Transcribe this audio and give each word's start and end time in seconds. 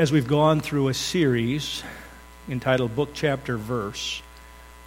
as 0.00 0.10
we've 0.10 0.26
gone 0.26 0.60
through 0.60 0.88
a 0.88 0.94
series 0.94 1.82
entitled 2.48 2.96
Book, 2.96 3.10
Chapter, 3.12 3.58
Verse, 3.58 4.22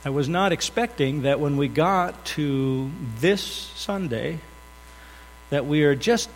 I 0.04 0.10
was 0.10 0.28
not 0.28 0.52
expecting 0.52 1.22
that 1.22 1.40
when 1.40 1.56
we 1.56 1.68
got 1.68 2.26
to 2.38 2.90
this 3.20 3.44
Sunday, 3.44 4.40
that 5.52 5.68
we 5.68 5.84
are 5.84 5.94
just 5.94 6.32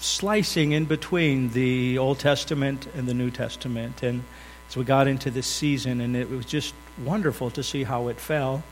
slicing 0.00 0.72
in 0.72 0.86
between 0.86 1.50
the 1.50 1.98
Old 1.98 2.18
Testament 2.18 2.88
and 2.96 3.06
the 3.06 3.14
New 3.14 3.30
Testament. 3.30 4.02
And 4.02 4.24
so 4.70 4.80
we 4.80 4.86
got 4.86 5.06
into 5.06 5.30
this 5.30 5.46
season, 5.46 6.00
and 6.00 6.16
it 6.16 6.28
was 6.28 6.46
just 6.46 6.74
wonderful 7.04 7.50
to 7.50 7.62
see 7.62 7.84
how 7.84 8.08
it 8.08 8.18
fell. 8.18 8.64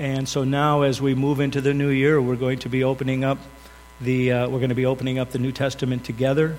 And 0.00 0.28
so 0.28 0.42
now, 0.42 0.82
as 0.82 1.00
we 1.00 1.14
move 1.14 1.38
into 1.38 1.60
the 1.60 1.72
new 1.72 1.90
year, 1.90 2.20
we're 2.20 2.34
going 2.34 2.58
to 2.58 2.68
be 2.68 2.82
opening 2.82 3.22
up 3.22 3.38
the 4.00 4.32
uh, 4.32 4.48
we're 4.48 4.58
going 4.58 4.70
to 4.70 4.74
be 4.74 4.86
opening 4.86 5.20
up 5.20 5.30
the 5.30 5.38
New 5.38 5.52
Testament 5.52 6.04
together. 6.04 6.56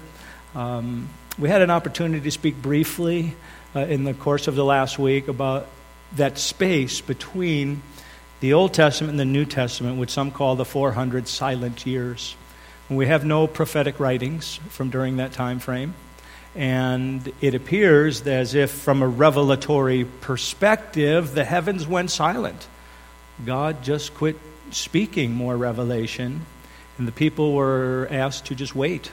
Um, 0.56 1.10
we 1.40 1.48
had 1.48 1.62
an 1.62 1.70
opportunity 1.70 2.22
to 2.22 2.32
speak 2.32 2.62
briefly 2.62 3.34
uh, 3.74 3.80
in 3.80 4.04
the 4.04 4.14
course 4.14 4.48
of 4.48 4.56
the 4.56 4.66
last 4.66 5.00
week 5.00 5.30
about 5.30 5.68
that 6.18 6.38
space 6.38 7.00
between 7.00 7.82
the 8.42 8.54
Old 8.54 8.74
Testament 8.74 9.12
and 9.12 9.20
the 9.20 9.26
New 9.26 9.46
Testament, 9.46 9.98
which 9.98 10.10
some 10.10 10.32
call 10.32 10.58
the 10.58 10.66
400 10.66 11.30
silent 11.30 11.86
years. 11.86 12.36
We 12.90 13.06
have 13.06 13.24
no 13.24 13.48
prophetic 13.48 14.00
writings 14.00 14.60
from 14.70 14.90
during 14.90 15.18
that 15.18 15.32
time 15.32 15.60
frame. 15.60 15.94
And 16.56 17.32
it 17.40 17.54
appears 17.54 18.26
as 18.28 18.54
if, 18.54 18.72
from 18.72 19.02
a 19.02 19.08
revelatory 19.08 20.04
perspective, 20.04 21.36
the 21.36 21.46
heavens 21.46 21.88
went 21.88 22.12
silent. 22.12 22.68
God 23.46 23.82
just 23.84 24.14
quit 24.16 24.36
speaking 24.72 25.34
more 25.36 25.56
revelation, 25.56 26.46
and 26.98 27.08
the 27.08 27.14
people 27.14 27.54
were 27.54 28.08
asked 28.12 28.48
to 28.48 28.56
just 28.56 28.76
wait. 28.76 29.12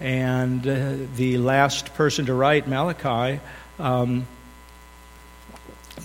And 0.00 0.66
uh, 0.66 0.96
the 1.16 1.38
last 1.38 1.94
person 1.94 2.26
to 2.26 2.34
write, 2.34 2.66
Malachi, 2.66 3.40
um, 3.78 4.26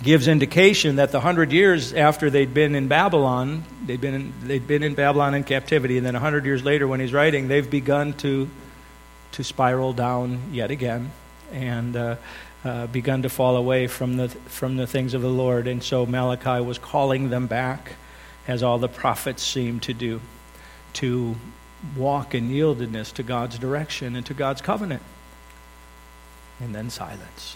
gives 0.04 0.28
indication 0.28 0.98
that 0.98 1.12
the 1.12 1.20
hundred 1.20 1.52
years 1.52 1.94
after 1.94 2.30
they'd 2.30 2.54
been 2.54 2.76
in 2.76 2.88
Babylon, 2.88 3.64
they'd 3.86 4.00
been 4.00 4.14
in, 4.14 4.34
they'd 4.44 4.68
been 4.68 4.84
in 4.84 4.94
Babylon 4.94 5.34
in 5.34 5.44
captivity, 5.44 5.98
and 5.98 6.06
then 6.06 6.16
a 6.16 6.20
hundred 6.20 6.46
years 6.46 6.64
later, 6.64 6.88
when 6.88 7.00
he's 7.00 7.14
writing, 7.14 7.48
they've 7.48 7.70
begun 7.70 8.14
to 8.14 8.50
to 9.32 9.44
spiral 9.44 9.94
down 9.94 10.40
yet 10.52 10.72
again, 10.72 11.12
and 11.52 11.96
uh, 11.96 12.16
uh, 12.64 12.88
begun 12.88 13.24
to 13.24 13.30
fall 13.30 13.56
away 13.58 13.88
from 13.88 14.18
the 14.18 14.30
from 14.30 14.78
the 14.78 14.88
things 14.88 15.14
of 15.14 15.22
the 15.22 15.30
Lord. 15.30 15.68
And 15.68 15.84
so 15.84 16.06
Malachi 16.06 16.64
was 16.64 16.78
calling 16.78 17.30
them 17.30 17.48
back, 17.48 17.94
as 18.48 18.64
all 18.64 18.78
the 18.78 18.88
prophets 18.88 19.44
seem 19.44 19.80
to 19.82 19.94
do, 19.94 20.22
to 20.94 21.36
walk 21.96 22.36
in 22.36 22.50
yieldedness 22.50 23.14
to 23.14 23.24
God's 23.24 23.58
direction 23.58 24.16
and 24.16 24.26
to 24.26 24.34
God's 24.34 24.62
covenant. 24.62 25.04
And 26.60 26.76
then 26.76 26.90
silence. 26.90 27.56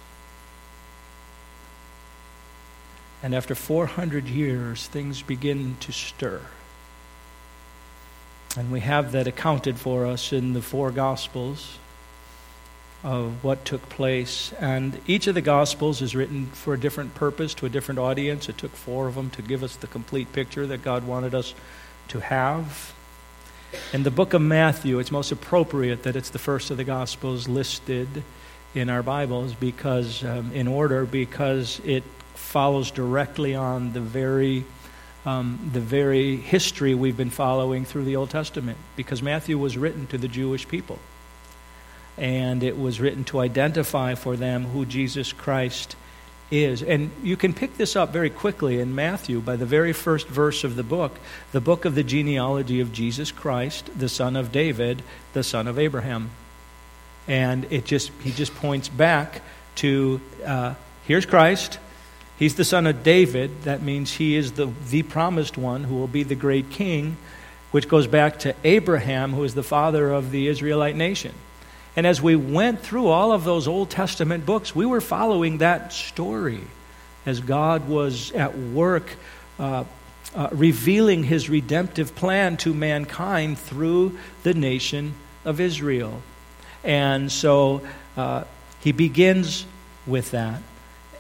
And 3.22 3.34
after 3.34 3.56
400 3.56 4.28
years, 4.28 4.88
things 4.88 5.22
begin 5.22 5.78
to 5.82 5.92
stir. 5.92 6.42
And 8.58 8.72
we 8.72 8.82
have 8.82 9.14
that 9.14 9.28
accounted 9.28 9.78
for 9.78 10.06
us 10.06 10.32
in 10.32 10.54
the 10.54 10.62
four 10.62 10.92
Gospels 10.92 11.80
of 13.04 13.44
what 13.44 13.66
took 13.66 13.90
place. 13.90 14.54
And 14.60 15.00
each 15.08 15.28
of 15.28 15.36
the 15.36 15.42
Gospels 15.42 16.02
is 16.02 16.16
written 16.16 16.48
for 16.48 16.74
a 16.74 16.80
different 16.80 17.16
purpose, 17.16 17.54
to 17.56 17.66
a 17.66 17.70
different 17.70 18.00
audience. 18.00 18.48
It 18.48 18.58
took 18.58 18.72
four 18.72 19.08
of 19.08 19.16
them 19.16 19.30
to 19.32 19.42
give 19.42 19.64
us 19.64 19.76
the 19.76 19.88
complete 19.88 20.32
picture 20.32 20.68
that 20.68 20.84
God 20.84 21.06
wanted 21.06 21.34
us 21.34 21.54
to 22.10 22.20
have. 22.20 22.94
In 23.92 24.04
the 24.04 24.12
book 24.12 24.34
of 24.34 24.42
Matthew, 24.42 25.00
it's 25.00 25.12
most 25.12 25.32
appropriate 25.32 26.04
that 26.04 26.16
it's 26.16 26.30
the 26.30 26.40
first 26.40 26.72
of 26.72 26.78
the 26.78 26.84
Gospels 26.84 27.48
listed 27.48 28.24
in 28.76 28.90
our 28.90 29.04
Bibles 29.04 29.54
because, 29.54 30.24
um, 30.24 30.52
in 30.54 30.68
order, 30.68 31.06
because 31.06 31.80
it 31.86 32.04
follows 32.34 32.92
directly 32.92 33.56
on 33.56 33.94
the 33.94 34.02
very 34.02 34.66
um, 35.26 35.70
the 35.72 35.80
very 35.80 36.36
history 36.36 36.94
we've 36.94 37.16
been 37.16 37.30
following 37.30 37.86
through 37.86 38.04
the 38.04 38.18
Old 38.18 38.30
Testament, 38.30 38.78
because 38.98 39.24
Matthew 39.24 39.58
was 39.58 39.78
written 39.78 40.06
to 40.08 40.18
the 40.18 40.28
Jewish 40.28 40.68
people, 40.68 41.00
and 42.18 42.62
it 42.62 42.78
was 42.78 43.00
written 43.00 43.24
to 43.26 43.40
identify 43.40 44.16
for 44.16 44.36
them 44.36 44.66
who 44.66 44.86
Jesus 44.86 45.32
Christ 45.32 45.96
is. 46.54 46.84
And 46.84 47.12
you 47.24 47.36
can 47.36 47.54
pick 47.54 47.78
this 47.78 47.96
up 47.96 48.12
very 48.12 48.30
quickly 48.30 48.80
in 48.80 48.96
Matthew 48.96 49.40
by 49.40 49.56
the 49.56 49.66
very 49.66 49.94
first 49.94 50.28
verse 50.28 50.64
of 50.64 50.76
the 50.76 50.84
book, 50.84 51.18
the 51.52 51.62
book 51.62 51.86
of 51.86 51.96
the 51.96 52.04
genealogy 52.04 52.80
of 52.80 52.92
Jesus 52.92 53.32
Christ, 53.32 53.90
the 53.98 54.10
son 54.10 54.36
of 54.36 54.52
David, 54.52 55.02
the 55.34 55.44
son 55.44 55.68
of 55.68 55.80
Abraham. 55.80 56.32
And 57.28 57.66
it 57.72 57.86
just 57.86 58.12
he 58.22 58.32
just 58.32 58.54
points 58.56 58.90
back 58.90 59.42
to 59.76 60.22
uh, 60.46 60.76
here's 61.06 61.26
Christ, 61.26 61.80
He's 62.38 62.56
the 62.56 62.66
son 62.66 62.88
of 62.88 63.04
David. 63.04 63.64
That 63.64 63.82
means 63.82 64.12
he 64.12 64.36
is 64.36 64.54
the, 64.54 64.72
the 64.90 65.04
promised 65.04 65.58
one 65.58 65.84
who 65.84 65.96
will 65.96 66.08
be 66.08 66.24
the 66.24 66.36
great 66.36 66.72
king, 66.72 67.18
which 67.72 67.88
goes 67.88 68.08
back 68.08 68.40
to 68.40 68.56
Abraham, 68.64 69.34
who 69.34 69.44
is 69.44 69.54
the 69.54 69.64
father 69.64 70.12
of 70.12 70.32
the 70.32 70.48
Israelite 70.48 70.96
nation. 70.96 71.34
And 71.96 72.08
as 72.08 72.22
we 72.22 72.36
went 72.36 72.82
through 72.82 73.08
all 73.08 73.32
of 73.32 73.44
those 73.44 73.68
Old 73.68 73.90
Testament 73.90 74.46
books, 74.46 74.76
we 74.76 74.86
were 74.86 75.02
following 75.02 75.60
that 75.60 75.94
story 75.94 76.62
as 77.26 77.40
God 77.40 77.88
was 77.88 78.32
at 78.32 78.58
work 78.58 79.16
uh, 79.60 79.84
uh, 80.36 80.50
revealing 80.52 81.24
his 81.24 81.50
redemptive 81.50 82.16
plan 82.16 82.58
to 82.58 82.74
mankind 82.74 83.60
through 83.60 84.18
the 84.42 84.54
nation 84.54 85.14
of 85.46 85.60
Israel. 85.60 86.22
And 86.84 87.32
so 87.32 87.82
uh, 88.18 88.46
he 88.80 88.92
begins 88.92 89.66
with 90.08 90.32
that. 90.32 90.62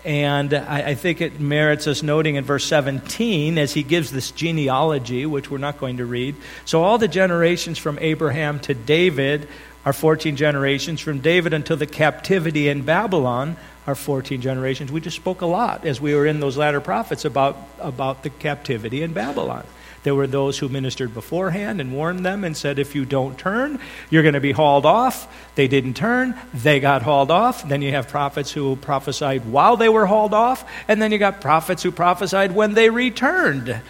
And 0.06 0.54
I, 0.54 0.90
I, 0.90 0.96
think 0.96 1.22
it 1.22 1.40
merits 1.40 1.88
us 1.88 2.04
noting 2.04 2.36
in 2.36 2.44
verse 2.44 2.66
17 2.66 3.58
as 3.58 3.74
he 3.74 3.84
gives 3.84 4.12
this 4.12 4.32
genealogy, 4.32 5.26
which 5.26 5.50
we're 5.50 5.60
not 5.60 5.78
going 5.78 5.98
to 5.98 6.06
read. 6.06 6.36
So, 6.66 6.84
all 6.84 6.98
the 6.98 7.08
generations 7.08 7.78
from 7.78 7.98
Abraham 8.00 8.60
to 8.62 8.74
David 8.74 9.48
are 9.86 9.94
14 9.94 10.36
generations. 10.36 11.00
From 11.00 11.20
David 11.20 11.54
until 11.54 11.78
the 11.78 11.86
captivity 11.86 12.68
in 12.68 12.84
Babylon 12.84 13.56
are 13.88 13.96
14 13.96 14.42
generations. 14.42 14.92
We 14.92 15.02
just 15.02 15.16
spoke 15.16 15.42
a 15.42 15.46
lot 15.46 15.86
as 15.86 16.00
we 16.00 16.14
were 16.16 16.26
in 16.26 16.40
those 16.40 16.58
latter 16.58 16.82
prophets 16.82 17.26
about, 17.26 17.58
about 17.80 18.24
the 18.24 18.30
captivity 18.30 19.04
in 19.04 19.14
Babylon. 19.14 19.66
There 20.04 20.14
were 20.14 20.28
those 20.28 20.60
who 20.60 20.68
ministered 20.70 21.14
beforehand 21.14 21.80
and 21.80 21.94
warned 21.94 22.26
them 22.26 22.44
and 22.44 22.56
said, 22.56 22.78
if 22.78 22.94
you 22.94 23.06
don't 23.06 23.38
turn, 23.38 23.80
you're 24.10 24.22
going 24.22 24.34
to 24.34 24.42
be 24.42 24.52
hauled 24.52 24.86
off. 24.86 25.28
They 25.56 25.68
didn't 25.68 25.96
turn, 25.96 26.38
they 26.54 26.80
got 26.80 27.02
hauled 27.04 27.32
off. 27.32 27.68
Then 27.68 27.82
you 27.82 27.92
have 27.92 28.10
prophets 28.10 28.52
who 28.52 28.76
prophesied 28.76 29.46
while 29.46 29.78
they 29.78 29.90
were 29.90 30.06
hauled 30.06 30.34
off, 30.34 30.70
and 30.88 31.02
then 31.02 31.12
you 31.12 31.18
got 31.18 31.42
prophets 31.42 31.84
who 31.84 31.92
prophesied 31.92 32.54
when 32.54 32.74
they 32.74 32.90
returned. 32.90 33.82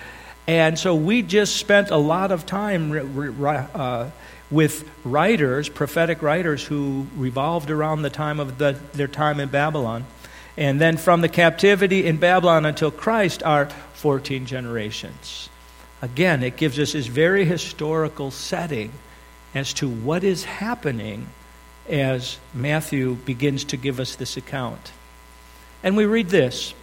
And 0.45 0.77
so 0.77 0.93
we 0.93 1.21
just 1.21 1.55
spent 1.55 1.89
a 1.89 1.97
lot 1.97 2.31
of 2.31 2.45
time 2.45 2.91
uh, 3.73 4.09
with 4.51 4.89
writers, 5.03 5.69
prophetic 5.69 6.21
writers, 6.21 6.63
who 6.63 7.07
revolved 7.15 7.71
around 7.71 8.01
the 8.01 8.09
time 8.09 8.39
of 8.39 8.57
the, 8.57 8.77
their 8.93 9.07
time 9.07 9.39
in 9.39 9.49
Babylon. 9.49 10.05
And 10.57 10.79
then 10.79 10.97
from 10.97 11.21
the 11.21 11.29
captivity 11.29 12.05
in 12.05 12.17
Babylon 12.17 12.65
until 12.65 12.91
Christ 12.91 13.41
are 13.41 13.69
14 13.93 14.45
generations. 14.45 15.49
Again, 16.03 16.43
it 16.43 16.57
gives 16.57 16.77
us 16.79 16.91
this 16.91 17.07
very 17.07 17.45
historical 17.45 18.29
setting 18.29 18.91
as 19.55 19.71
to 19.75 19.87
what 19.87 20.25
is 20.25 20.43
happening 20.43 21.27
as 21.87 22.37
Matthew 22.53 23.15
begins 23.15 23.63
to 23.63 23.77
give 23.77 24.01
us 24.01 24.17
this 24.17 24.35
account. 24.35 24.91
And 25.81 25.95
we 25.95 26.05
read 26.05 26.27
this 26.27 26.73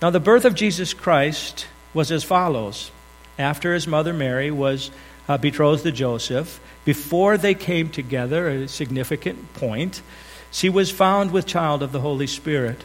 Now, 0.00 0.08
the 0.08 0.20
birth 0.20 0.46
of 0.46 0.54
Jesus 0.54 0.94
Christ 0.94 1.66
was 1.92 2.10
as 2.10 2.24
follows. 2.24 2.90
After 3.38 3.74
his 3.74 3.86
mother 3.86 4.14
Mary 4.14 4.50
was 4.50 4.90
uh, 5.28 5.36
betrothed 5.36 5.82
to 5.82 5.92
Joseph, 5.92 6.60
before 6.86 7.36
they 7.36 7.52
came 7.52 7.90
together, 7.90 8.48
a 8.48 8.68
significant 8.68 9.52
point, 9.52 10.00
she 10.50 10.70
was 10.70 10.90
found 10.90 11.30
with 11.30 11.44
child 11.44 11.82
of 11.82 11.92
the 11.92 12.00
Holy 12.00 12.26
Spirit. 12.26 12.84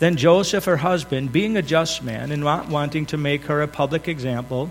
Then 0.00 0.16
Joseph, 0.16 0.64
her 0.64 0.78
husband, 0.78 1.30
being 1.30 1.56
a 1.56 1.62
just 1.62 2.02
man 2.02 2.32
and 2.32 2.42
not 2.42 2.68
wanting 2.68 3.06
to 3.06 3.16
make 3.16 3.44
her 3.44 3.62
a 3.62 3.68
public 3.68 4.08
example, 4.08 4.70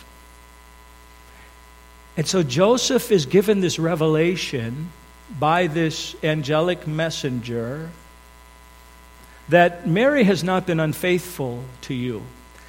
And 2.21 2.27
so 2.27 2.43
Joseph 2.43 3.11
is 3.11 3.25
given 3.25 3.61
this 3.61 3.79
revelation 3.79 4.91
by 5.39 5.65
this 5.65 6.15
angelic 6.23 6.85
messenger 6.85 7.89
that 9.49 9.87
Mary 9.87 10.23
has 10.25 10.43
not 10.43 10.67
been 10.67 10.79
unfaithful 10.79 11.63
to 11.81 11.95
you. 11.95 12.21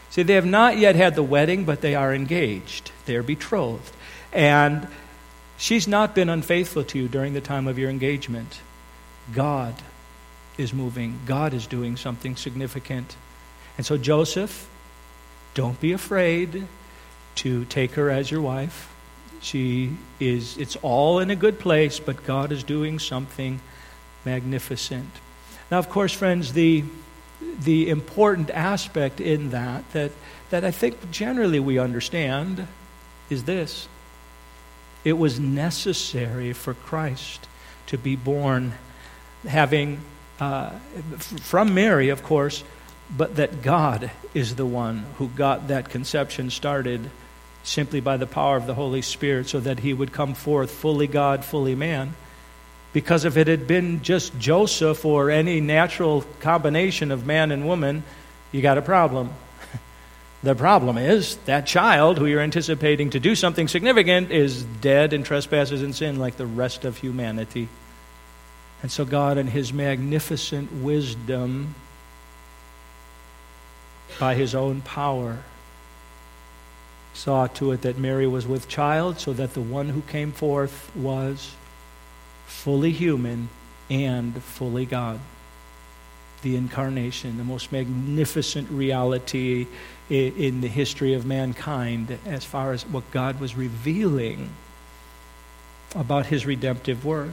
See, 0.09 0.23
they 0.23 0.37
have 0.37 0.47
not 0.47 0.79
yet 0.79 0.97
had 0.97 1.17
the 1.17 1.23
wedding, 1.23 1.67
but 1.67 1.83
they 1.83 1.95
are 1.95 2.15
engaged. 2.15 2.93
They 3.05 3.15
are 3.15 3.23
betrothed. 3.23 3.93
And 4.33 4.89
she's 5.59 5.87
not 5.87 6.15
been 6.15 6.31
unfaithful 6.31 6.85
to 6.85 6.99
you 6.99 7.07
during 7.07 7.35
the 7.35 7.43
time 7.43 7.69
of 7.69 7.79
your 7.79 7.91
engagement. 7.91 8.63
God 9.35 9.75
is 10.57 10.73
moving, 10.73 11.21
God 11.27 11.53
is 11.53 11.67
doing 11.67 11.99
something 11.99 12.37
significant. 12.37 13.17
And 13.77 13.85
so, 13.85 13.99
Joseph, 13.99 14.67
don't 15.53 15.79
be 15.79 15.93
afraid 15.93 16.67
to 17.35 17.67
take 17.67 17.91
her 17.97 18.09
as 18.09 18.31
your 18.31 18.41
wife. 18.41 18.89
She 19.43 19.97
is, 20.21 20.57
it's 20.57 20.77
all 20.77 21.19
in 21.19 21.31
a 21.31 21.37
good 21.37 21.59
place, 21.59 21.99
but 21.99 22.25
God 22.25 22.53
is 22.53 22.63
doing 22.63 22.99
something 22.99 23.61
magnificent. 24.25 25.11
Now, 25.71 25.79
of 25.79 25.91
course, 25.91 26.13
friends, 26.13 26.53
the, 26.53 26.85
the 27.65 27.91
important 27.91 28.51
aspect 28.51 29.21
in 29.21 29.51
that, 29.51 29.91
that, 29.93 30.13
that 30.51 30.65
I 30.65 30.71
think 30.71 31.11
generally 31.11 31.59
we 31.59 31.79
understand, 31.79 32.69
is 33.31 33.45
this 33.45 33.89
it 35.05 35.15
was 35.15 35.41
necessary 35.41 36.53
for 36.53 36.75
Christ 36.75 37.49
to 37.89 37.99
be 37.99 38.15
born, 38.15 38.75
having 39.45 40.01
uh, 40.39 40.71
from 41.19 41.75
Mary, 41.75 42.11
of 42.11 42.23
course, 42.23 42.63
but 43.17 43.37
that 43.37 43.63
God 43.63 44.11
is 44.35 44.55
the 44.55 44.67
one 44.67 45.05
who 45.19 45.29
got 45.29 45.69
that 45.69 45.89
conception 45.89 46.51
started 46.51 47.11
simply 47.63 48.01
by 48.01 48.17
the 48.17 48.27
power 48.27 48.57
of 48.57 48.67
the 48.67 48.75
Holy 48.75 49.03
Spirit 49.03 49.49
so 49.49 49.61
that 49.61 49.81
he 49.81 49.93
would 49.93 50.13
come 50.13 50.35
forth 50.35 50.71
fully 50.71 51.07
God, 51.07 51.45
fully 51.45 51.75
man. 51.75 52.15
Because 52.93 53.25
if 53.25 53.37
it 53.37 53.47
had 53.47 53.67
been 53.67 54.03
just 54.03 54.39
Joseph 54.39 55.05
or 55.05 55.31
any 55.31 55.61
natural 55.61 56.25
combination 56.41 57.11
of 57.11 57.25
man 57.25 57.51
and 57.51 57.67
woman, 57.67 58.03
you 58.51 58.61
got 58.61 58.77
a 58.77 58.83
problem. 58.83 59.31
the 60.43 60.55
problem 60.55 60.99
is 60.99 61.37
that 61.47 61.67
child 61.67 62.19
who 62.19 62.27
you're 62.27 62.41
anticipating 62.41 63.11
to 63.11 63.21
do 63.21 63.35
something 63.35 63.69
significant 63.69 64.31
is 64.31 64.63
dead 64.63 65.13
in 65.13 65.23
trespasses 65.23 65.83
and 65.83 65.95
sin 65.95 66.19
like 66.19 66.37
the 66.37 66.47
rest 66.47 66.85
of 66.85 66.99
humanity. 66.99 67.69
And 68.83 68.91
so, 68.91 69.05
God, 69.05 69.39
in 69.39 69.47
His 69.47 69.73
magnificent 69.73 70.73
wisdom, 70.73 71.75
by 74.19 74.35
His 74.35 74.55
own 74.55 74.83
power, 74.83 75.39
saw 77.15 77.47
to 77.47 77.73
it 77.73 77.83
that 77.83 77.99
Mary 77.99 78.27
was 78.27 78.47
with 78.47 78.69
child, 78.69 79.21
so 79.21 79.33
that 79.33 79.55
the 79.55 79.61
one 79.61 79.89
who 79.91 80.03
came 80.03 80.33
forth 80.33 80.91
was 80.97 81.55
fully 82.47 82.93
human 82.93 83.49
and 83.91 84.43
fully 84.43 84.87
God. 84.87 85.21
The 86.43 86.57
incarnation, 86.57 87.39
the 87.39 87.45
most 87.45 87.71
magnificent 87.71 88.71
reality 88.71 89.67
in 90.09 90.61
the 90.61 90.69
history 90.69 91.15
of 91.15 91.25
mankind 91.25 92.19
as 92.27 92.45
far 92.45 92.73
as 92.73 92.87
what 92.87 93.09
God 93.13 93.41
was 93.41 93.55
revealing 93.55 94.51
about 95.95 96.27
his 96.27 96.45
redemptive 96.45 97.05
work. 97.05 97.31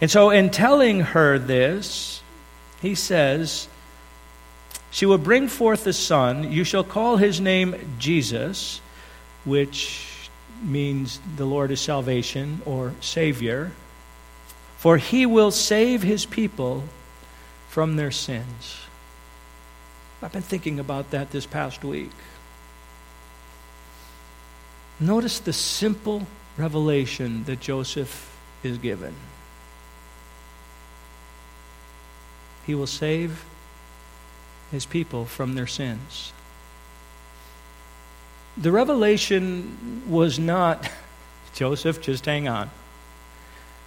And 0.00 0.10
so, 0.10 0.30
in 0.30 0.50
telling 0.50 1.00
her 1.00 1.38
this, 1.38 2.22
he 2.80 2.94
says, 2.94 3.68
she 4.90 5.06
will 5.06 5.18
bring 5.18 5.48
forth 5.48 5.86
a 5.86 5.92
son. 5.92 6.50
You 6.50 6.64
shall 6.64 6.84
call 6.84 7.16
his 7.16 7.40
name 7.40 7.96
Jesus, 7.98 8.80
which 9.44 10.28
means 10.62 11.20
the 11.36 11.44
Lord 11.44 11.70
is 11.70 11.80
salvation 11.80 12.62
or 12.64 12.94
Savior. 13.00 13.72
For 14.78 14.96
he 14.96 15.26
will 15.26 15.50
save 15.50 16.02
his 16.02 16.24
people 16.26 16.84
from 17.68 17.96
their 17.96 18.10
sins. 18.10 18.78
I've 20.22 20.32
been 20.32 20.42
thinking 20.42 20.80
about 20.80 21.10
that 21.10 21.30
this 21.30 21.46
past 21.46 21.84
week. 21.84 22.10
Notice 24.98 25.40
the 25.40 25.52
simple 25.52 26.26
revelation 26.56 27.44
that 27.44 27.60
Joseph 27.60 28.34
is 28.62 28.78
given. 28.78 29.14
He 32.64 32.74
will 32.74 32.86
save 32.86 33.44
his 34.70 34.86
people 34.86 35.24
from 35.24 35.54
their 35.54 35.66
sins. 35.66 36.32
The 38.56 38.72
revelation 38.72 40.02
was 40.08 40.38
not, 40.38 40.90
Joseph, 41.54 42.00
just 42.00 42.24
hang 42.24 42.48
on. 42.48 42.70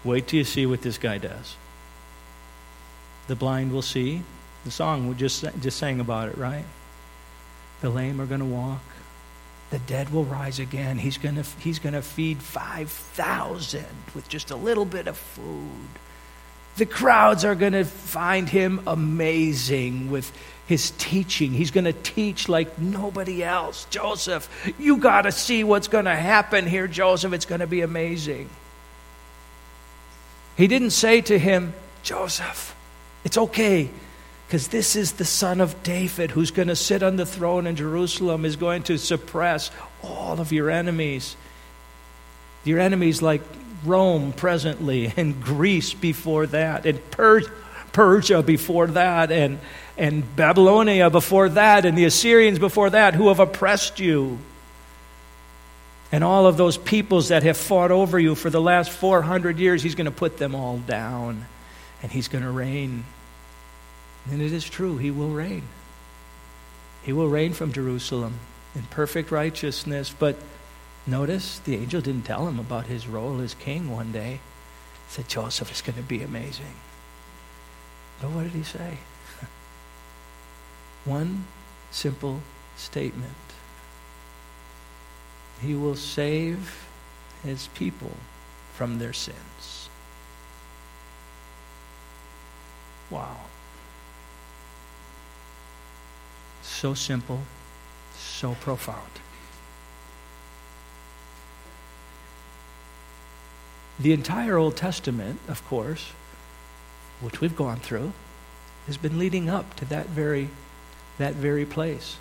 Wait 0.04 0.28
till 0.28 0.40
you 0.40 0.44
see 0.44 0.66
what 0.66 0.82
this 0.82 0.98
guy 0.98 1.18
does. 1.18 1.56
The 3.28 3.36
blind 3.36 3.72
will 3.72 3.82
see. 3.82 4.24
The 4.66 4.72
song 4.72 5.08
we 5.08 5.16
just, 5.16 5.46
just 5.62 5.78
sang 5.78 6.00
about 6.00 6.30
it, 6.30 6.38
right? 6.38 6.66
The 7.82 7.90
lame 7.90 8.20
are 8.20 8.26
going 8.26 8.40
to 8.40 8.46
walk. 8.46 8.82
The 9.70 9.80
dead 9.80 10.12
will 10.12 10.26
rise 10.26 10.60
again. 10.60 10.98
He's 10.98 11.18
going 11.18 11.42
he's 11.60 11.80
going 11.80 11.94
to 11.94 12.02
feed 12.02 12.42
5,000 12.42 13.86
with 14.16 14.28
just 14.28 14.50
a 14.50 14.56
little 14.56 14.86
bit 14.86 15.08
of 15.08 15.16
food. 15.16 16.00
The 16.80 16.86
crowds 16.86 17.44
are 17.44 17.56
going 17.56 17.74
to 17.74 17.84
find 17.84 18.48
him 18.48 18.80
amazing 18.88 20.10
with 20.10 20.32
his 20.66 20.92
teaching. 20.92 21.52
He's 21.52 21.72
going 21.72 21.84
to 21.84 21.92
teach 21.92 22.48
like 22.48 22.80
nobody 22.80 23.44
else. 23.44 23.86
Joseph, 23.90 24.50
you 24.80 24.96
got 24.96 25.24
to 25.24 25.34
see 25.34 25.66
what's 25.66 25.90
going 25.90 26.06
to 26.06 26.16
happen 26.16 26.66
here, 26.66 26.88
Joseph. 26.88 27.34
It's 27.34 27.44
going 27.44 27.60
to 27.60 27.68
be 27.68 27.82
amazing. 27.82 28.50
He 30.56 30.68
didn't 30.68 30.92
say 30.92 31.20
to 31.20 31.38
him, 31.38 31.74
Joseph, 32.02 32.74
it's 33.26 33.38
okay 33.38 33.90
because 34.48 34.70
this 34.70 34.96
is 34.96 35.12
the 35.12 35.26
son 35.26 35.60
of 35.60 35.84
David 35.84 36.32
who's 36.32 36.52
going 36.52 36.70
to 36.70 36.78
sit 36.78 37.04
on 37.04 37.18
the 37.18 37.26
throne 37.26 37.68
in 37.68 37.76
Jerusalem, 37.76 38.46
is 38.46 38.56
going 38.56 38.84
to 38.84 38.98
suppress 38.98 39.70
all 40.02 40.40
of 40.40 40.54
your 40.54 40.70
enemies. 40.70 41.36
Your 42.64 42.80
enemies 42.80 43.22
like 43.22 43.42
Rome 43.84 44.34
presently, 44.34 45.14
and 45.18 45.42
Greece 45.42 45.94
before 45.94 46.48
that, 46.48 46.86
and 46.86 47.00
Persia 47.92 48.44
before 48.44 48.88
that, 48.88 49.32
and 49.32 49.60
and 50.00 50.24
Babylonia 50.38 51.10
before 51.10 51.50
that, 51.50 51.86
and 51.86 51.98
the 51.98 52.06
Assyrians 52.06 52.58
before 52.58 52.90
that, 52.90 53.16
who 53.16 53.28
have 53.28 53.42
oppressed 53.42 54.00
you. 54.00 54.40
And 56.10 56.24
all 56.24 56.48
of 56.48 56.56
those 56.56 56.78
peoples 56.78 57.28
that 57.28 57.44
have 57.44 57.58
fought 57.58 57.92
over 57.92 58.18
you 58.18 58.34
for 58.34 58.50
the 58.50 58.62
last 58.62 58.90
400 58.90 59.60
years, 59.60 59.84
he's 59.84 59.96
going 59.96 60.06
to 60.06 60.12
put 60.12 60.38
them 60.38 60.56
all 60.56 60.78
down 60.78 61.46
and 62.02 62.12
he's 62.12 62.30
going 62.30 62.46
to 62.46 62.50
reign. 62.50 63.04
And 64.32 64.42
it 64.42 64.54
is 64.54 64.68
true, 64.68 64.98
he 64.98 65.12
will 65.12 65.30
reign. 65.30 65.64
He 67.04 67.12
will 67.12 67.28
reign 67.28 67.52
from 67.52 67.74
Jerusalem 67.74 68.40
in 68.76 68.84
perfect 68.84 69.32
righteousness. 69.32 70.16
But 70.18 70.38
notice 71.10 71.60
the 71.60 71.76
angel 71.76 72.02
didn't 72.02 72.24
tell 72.26 72.48
him 72.48 72.60
about 72.60 72.86
his 72.86 73.08
role 73.08 73.42
as 73.42 73.54
king 73.54 73.92
one 73.92 74.12
day. 74.12 74.40
He 75.08 75.14
said, 75.14 75.28
Joseph 75.28 75.72
is 75.72 75.82
going 75.82 75.98
to 75.98 76.04
be 76.04 76.22
amazing. 76.22 76.76
But 78.22 78.32
what 78.32 78.44
did 78.44 78.52
he 78.52 78.64
say? 78.64 78.98
One 81.06 81.46
simple 81.92 82.42
statement 82.76 83.34
He 85.62 85.76
will 85.76 85.96
save 85.96 86.88
his 87.44 87.68
people 87.70 88.16
from 88.74 89.00
their 89.00 89.14
sins. 89.14 89.90
Wow. 93.10 93.38
So 96.62 96.94
simple, 96.94 97.42
so 98.16 98.56
profound. 98.56 99.12
The 104.00 104.14
entire 104.14 104.58
Old 104.58 104.78
Testament, 104.78 105.40
of 105.48 105.66
course, 105.68 106.12
which 107.22 107.42
we've 107.42 107.56
gone 107.56 107.80
through, 107.80 108.14
has 108.88 108.98
been 108.98 109.20
leading 109.20 109.50
up 109.50 109.76
to 109.76 109.86
that 109.86 110.08
very 110.08 110.50
that 111.18 111.34
very 111.34 111.66
place. 111.66 112.18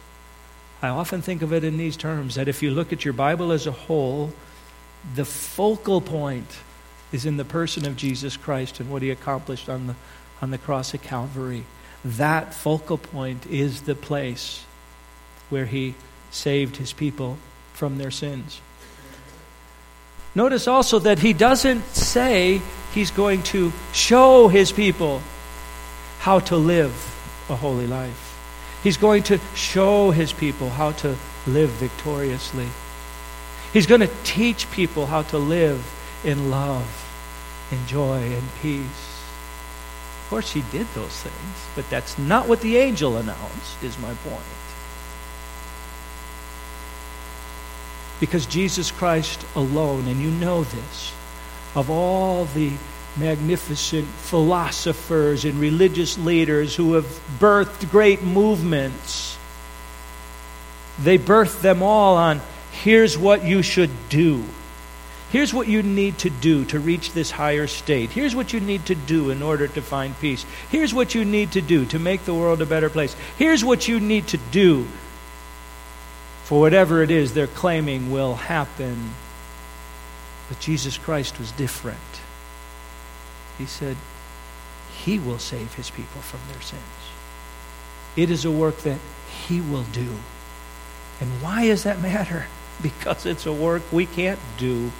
I 0.82 0.88
often 0.88 1.22
think 1.22 1.42
of 1.42 1.52
it 1.52 1.64
in 1.64 1.76
these 1.76 1.96
terms 1.96 2.34
that 2.34 2.48
if 2.48 2.62
you 2.62 2.70
look 2.70 2.92
at 2.92 3.04
your 3.04 3.14
Bible 3.14 3.52
as 3.52 3.66
a 3.66 3.72
whole, 3.72 4.32
the 5.14 5.24
focal 5.24 6.00
point 6.00 6.58
is 7.12 7.24
in 7.24 7.36
the 7.36 7.44
person 7.44 7.86
of 7.86 7.96
Jesus 7.96 8.36
Christ 8.36 8.80
and 8.80 8.90
what 8.90 9.02
he 9.02 9.10
accomplished 9.10 9.68
on 9.68 9.86
the, 9.86 9.94
on 10.42 10.50
the 10.50 10.58
cross 10.58 10.94
of 10.94 11.02
Calvary. 11.02 11.64
That 12.04 12.54
focal 12.54 12.98
point 12.98 13.46
is 13.46 13.82
the 13.82 13.94
place 13.94 14.64
where 15.48 15.66
he 15.66 15.94
saved 16.30 16.76
his 16.76 16.92
people 16.92 17.38
from 17.72 17.98
their 17.98 18.10
sins. 18.10 18.60
Notice 20.34 20.68
also 20.68 20.98
that 21.00 21.18
he 21.18 21.32
doesn't 21.32 21.84
say 21.94 22.60
he's 22.94 23.10
going 23.10 23.42
to 23.44 23.72
show 23.92 24.48
his 24.48 24.72
people 24.72 25.22
how 26.20 26.40
to 26.40 26.56
live 26.56 26.92
a 27.48 27.56
holy 27.56 27.86
life. 27.86 28.36
He's 28.82 28.96
going 28.96 29.24
to 29.24 29.38
show 29.54 30.10
his 30.10 30.32
people 30.32 30.70
how 30.70 30.92
to 30.92 31.16
live 31.46 31.70
victoriously. 31.70 32.68
He's 33.72 33.86
going 33.86 34.00
to 34.00 34.10
teach 34.24 34.70
people 34.70 35.06
how 35.06 35.22
to 35.22 35.38
live 35.38 35.84
in 36.24 36.50
love. 36.50 37.04
in 37.70 37.86
joy 37.86 38.18
and 38.18 38.48
peace. 38.62 39.22
Of 40.24 40.26
course, 40.30 40.52
he 40.52 40.62
did 40.72 40.86
those 40.94 41.22
things, 41.22 41.68
but 41.74 41.88
that's 41.90 42.18
not 42.18 42.48
what 42.48 42.60
the 42.60 42.76
angel 42.76 43.16
announced, 43.16 43.82
is 43.82 43.98
my 43.98 44.14
point. 44.14 44.67
Because 48.20 48.46
Jesus 48.46 48.90
Christ 48.90 49.44
alone, 49.54 50.08
and 50.08 50.20
you 50.20 50.30
know 50.30 50.64
this, 50.64 51.12
of 51.74 51.90
all 51.90 52.46
the 52.46 52.72
magnificent 53.16 54.06
philosophers 54.06 55.44
and 55.44 55.58
religious 55.58 56.18
leaders 56.18 56.74
who 56.74 56.94
have 56.94 57.06
birthed 57.38 57.90
great 57.90 58.22
movements, 58.22 59.38
they 61.00 61.18
birthed 61.18 61.60
them 61.60 61.82
all 61.82 62.16
on 62.16 62.40
here's 62.72 63.16
what 63.16 63.44
you 63.44 63.62
should 63.62 63.90
do. 64.08 64.44
Here's 65.30 65.52
what 65.52 65.68
you 65.68 65.82
need 65.82 66.18
to 66.18 66.30
do 66.30 66.64
to 66.66 66.80
reach 66.80 67.12
this 67.12 67.30
higher 67.30 67.66
state. 67.66 68.10
Here's 68.10 68.34
what 68.34 68.52
you 68.54 68.60
need 68.60 68.86
to 68.86 68.94
do 68.94 69.30
in 69.30 69.42
order 69.42 69.68
to 69.68 69.82
find 69.82 70.18
peace. 70.20 70.46
Here's 70.70 70.94
what 70.94 71.14
you 71.14 71.24
need 71.24 71.52
to 71.52 71.60
do 71.60 71.84
to 71.86 71.98
make 71.98 72.24
the 72.24 72.34
world 72.34 72.62
a 72.62 72.66
better 72.66 72.88
place. 72.88 73.14
Here's 73.36 73.62
what 73.62 73.86
you 73.88 74.00
need 74.00 74.28
to 74.28 74.38
do 74.50 74.86
for 76.48 76.60
whatever 76.60 77.02
it 77.02 77.10
is 77.10 77.34
they're 77.34 77.46
claiming 77.46 78.10
will 78.10 78.34
happen. 78.34 79.10
But 80.48 80.58
Jesus 80.60 80.96
Christ 80.96 81.38
was 81.38 81.52
different. 81.52 81.98
He 83.58 83.66
said, 83.66 83.98
He 85.04 85.18
will 85.18 85.38
save 85.38 85.74
His 85.74 85.90
people 85.90 86.22
from 86.22 86.40
their 86.50 86.62
sins. 86.62 86.80
It 88.16 88.30
is 88.30 88.46
a 88.46 88.50
work 88.50 88.78
that 88.78 88.98
He 89.46 89.60
will 89.60 89.84
do. 89.92 90.08
And 91.20 91.42
why 91.42 91.66
does 91.66 91.82
that 91.82 92.00
matter? 92.00 92.46
Because 92.80 93.26
it's 93.26 93.44
a 93.44 93.52
work 93.52 93.82
we 93.92 94.06
can't 94.06 94.40
do. 94.56 94.90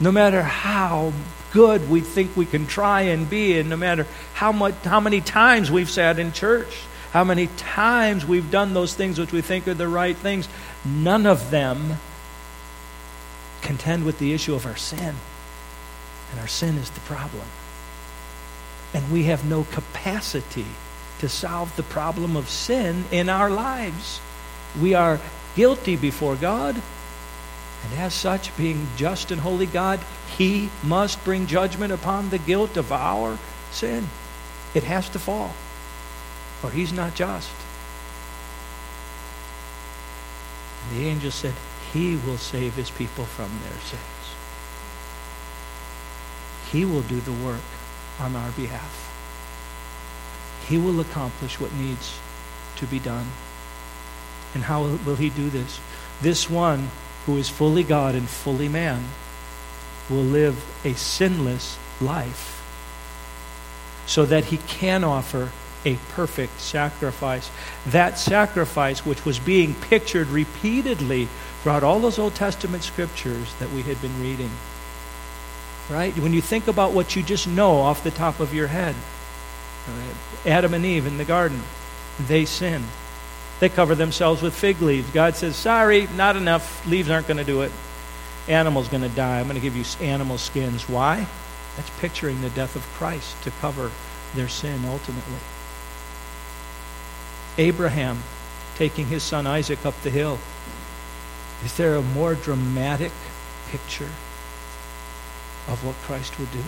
No 0.00 0.10
matter 0.10 0.40
how 0.40 1.12
good 1.52 1.90
we 1.90 2.00
think 2.00 2.34
we 2.34 2.46
can 2.46 2.66
try 2.66 3.02
and 3.02 3.28
be, 3.28 3.58
and 3.58 3.68
no 3.68 3.76
matter 3.76 4.06
how 4.32 4.52
much 4.52 4.74
how 4.84 5.00
many 5.00 5.20
times 5.20 5.70
we've 5.70 5.90
sat 5.90 6.18
in 6.20 6.32
church, 6.32 6.74
how 7.14 7.22
many 7.22 7.46
times 7.56 8.26
we've 8.26 8.50
done 8.50 8.74
those 8.74 8.92
things 8.92 9.20
which 9.20 9.30
we 9.30 9.40
think 9.40 9.68
are 9.68 9.74
the 9.74 9.86
right 9.86 10.16
things, 10.16 10.48
none 10.84 11.26
of 11.26 11.52
them 11.52 11.98
contend 13.62 14.04
with 14.04 14.18
the 14.18 14.32
issue 14.32 14.52
of 14.52 14.66
our 14.66 14.74
sin. 14.74 15.14
And 16.32 16.40
our 16.40 16.48
sin 16.48 16.76
is 16.76 16.90
the 16.90 16.98
problem. 17.02 17.46
And 18.94 19.12
we 19.12 19.22
have 19.24 19.44
no 19.44 19.62
capacity 19.62 20.66
to 21.20 21.28
solve 21.28 21.76
the 21.76 21.84
problem 21.84 22.34
of 22.34 22.50
sin 22.50 23.04
in 23.12 23.28
our 23.28 23.48
lives. 23.48 24.20
We 24.82 24.94
are 24.94 25.20
guilty 25.54 25.94
before 25.94 26.34
God. 26.34 26.74
And 26.74 28.00
as 28.00 28.12
such, 28.12 28.56
being 28.56 28.88
just 28.96 29.30
and 29.30 29.40
holy 29.40 29.66
God, 29.66 30.00
He 30.36 30.68
must 30.82 31.22
bring 31.22 31.46
judgment 31.46 31.92
upon 31.92 32.30
the 32.30 32.38
guilt 32.38 32.76
of 32.76 32.90
our 32.90 33.38
sin. 33.70 34.08
It 34.74 34.82
has 34.82 35.08
to 35.10 35.20
fall 35.20 35.54
or 36.62 36.70
he's 36.70 36.92
not 36.92 37.14
just. 37.14 37.50
And 40.88 40.98
the 40.98 41.06
angel 41.08 41.30
said, 41.30 41.54
He 41.92 42.16
will 42.16 42.38
save 42.38 42.74
his 42.74 42.90
people 42.90 43.24
from 43.24 43.50
their 43.62 43.80
sins. 43.80 44.02
He 46.70 46.84
will 46.84 47.02
do 47.02 47.20
the 47.20 47.32
work 47.32 47.60
on 48.18 48.34
our 48.36 48.50
behalf. 48.52 49.00
He 50.68 50.78
will 50.78 51.00
accomplish 51.00 51.60
what 51.60 51.72
needs 51.74 52.18
to 52.76 52.86
be 52.86 52.98
done. 52.98 53.26
And 54.54 54.64
how 54.64 54.82
will 55.04 55.16
he 55.16 55.30
do 55.30 55.50
this? 55.50 55.80
This 56.22 56.48
one 56.48 56.90
who 57.26 57.36
is 57.36 57.48
fully 57.48 57.82
God 57.82 58.14
and 58.14 58.28
fully 58.28 58.68
man 58.68 59.04
will 60.08 60.22
live 60.22 60.64
a 60.84 60.94
sinless 60.94 61.78
life 62.00 62.62
so 64.06 64.24
that 64.26 64.46
he 64.46 64.58
can 64.58 65.02
offer 65.02 65.50
a 65.84 65.96
perfect 66.10 66.60
sacrifice. 66.60 67.50
That 67.86 68.18
sacrifice, 68.18 69.04
which 69.04 69.24
was 69.24 69.38
being 69.38 69.74
pictured 69.74 70.28
repeatedly 70.28 71.28
throughout 71.62 71.84
all 71.84 72.00
those 72.00 72.18
Old 72.18 72.34
Testament 72.34 72.82
scriptures 72.82 73.54
that 73.58 73.70
we 73.70 73.82
had 73.82 74.00
been 74.00 74.20
reading. 74.20 74.50
Right? 75.90 76.16
When 76.18 76.32
you 76.32 76.40
think 76.40 76.68
about 76.68 76.92
what 76.92 77.14
you 77.14 77.22
just 77.22 77.46
know 77.46 77.76
off 77.76 78.04
the 78.04 78.10
top 78.10 78.40
of 78.40 78.54
your 78.54 78.66
head, 78.66 78.94
Adam 80.46 80.74
and 80.74 80.84
Eve 80.84 81.06
in 81.06 81.18
the 81.18 81.24
garden, 81.24 81.60
they 82.26 82.44
sin. 82.44 82.84
They 83.60 83.68
cover 83.68 83.94
themselves 83.94 84.42
with 84.42 84.54
fig 84.54 84.80
leaves. 84.82 85.10
God 85.10 85.36
says, 85.36 85.56
Sorry, 85.56 86.08
not 86.16 86.36
enough. 86.36 86.86
Leaves 86.86 87.10
aren't 87.10 87.28
going 87.28 87.38
to 87.38 87.44
do 87.44 87.62
it. 87.62 87.72
Animal's 88.48 88.88
going 88.88 89.02
to 89.02 89.08
die. 89.10 89.40
I'm 89.40 89.46
going 89.46 89.54
to 89.54 89.60
give 89.60 89.76
you 89.76 89.84
animal 90.04 90.38
skins. 90.38 90.88
Why? 90.88 91.26
That's 91.76 91.90
picturing 92.00 92.40
the 92.40 92.50
death 92.50 92.76
of 92.76 92.82
Christ 92.94 93.42
to 93.44 93.50
cover 93.52 93.90
their 94.34 94.48
sin 94.48 94.84
ultimately. 94.84 95.38
Abraham 97.58 98.22
taking 98.76 99.06
his 99.06 99.22
son 99.22 99.46
Isaac 99.46 99.86
up 99.86 100.00
the 100.02 100.10
hill. 100.10 100.38
Is 101.64 101.76
there 101.76 101.94
a 101.94 102.02
more 102.02 102.34
dramatic 102.34 103.12
picture 103.70 104.10
of 105.68 105.84
what 105.84 105.94
Christ 106.02 106.38
would 106.38 106.50
do? 106.52 106.64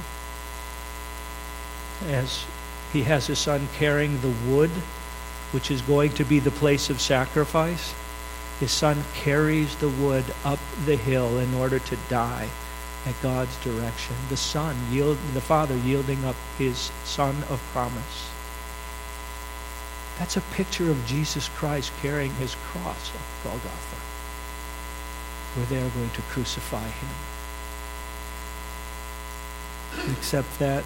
As 2.09 2.45
he 2.93 3.03
has 3.03 3.27
his 3.27 3.39
son 3.39 3.69
carrying 3.75 4.21
the 4.21 4.35
wood, 4.49 4.71
which 5.53 5.71
is 5.71 5.83
going 5.83 6.13
to 6.13 6.25
be 6.25 6.39
the 6.39 6.51
place 6.51 6.89
of 6.89 7.01
sacrifice, 7.01 7.95
his 8.61 8.71
son 8.71 9.05
carries 9.15 9.77
the 9.77 9.89
wood 9.89 10.25
up 10.45 10.61
the 10.85 10.97
hill 10.97 11.39
in 11.39 11.53
order 11.55 11.79
to 11.79 11.97
die 12.09 12.49
at 13.05 13.23
God's 13.23 13.57
direction. 13.63 14.17
The 14.29 14.37
son 14.37 14.77
yield, 14.91 15.19
the 15.35 15.41
father 15.41 15.77
yielding 15.77 16.25
up 16.25 16.37
his 16.59 16.91
son 17.05 17.35
of 17.51 17.61
promise. 17.73 18.31
That's 20.19 20.37
a 20.37 20.41
picture 20.41 20.91
of 20.91 21.05
Jesus 21.07 21.49
Christ 21.49 21.93
carrying 22.01 22.33
his 22.35 22.55
cross 22.55 23.11
at 23.15 23.21
Golgotha, 23.45 23.97
where 25.55 25.67
they 25.67 25.77
are 25.77 25.91
going 25.91 26.11
to 26.11 26.23
crucify 26.23 26.87
him. 26.87 27.09
Except 30.19 30.59
that 30.59 30.85